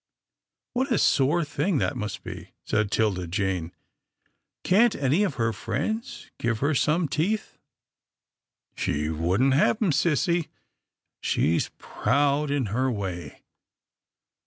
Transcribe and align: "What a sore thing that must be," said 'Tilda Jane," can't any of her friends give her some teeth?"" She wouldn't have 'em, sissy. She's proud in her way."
"What 0.73 0.91
a 0.91 0.97
sore 0.97 1.45
thing 1.45 1.77
that 1.77 1.95
must 1.95 2.23
be," 2.23 2.53
said 2.65 2.89
'Tilda 2.89 3.27
Jane," 3.27 3.71
can't 4.63 4.95
any 4.95 5.21
of 5.21 5.35
her 5.35 5.53
friends 5.53 6.31
give 6.39 6.57
her 6.57 6.73
some 6.73 7.07
teeth?"" 7.07 7.59
She 8.79 9.09
wouldn't 9.09 9.53
have 9.53 9.79
'em, 9.79 9.91
sissy. 9.91 10.47
She's 11.19 11.69
proud 11.77 12.49
in 12.49 12.67
her 12.73 12.89
way." 12.91 13.43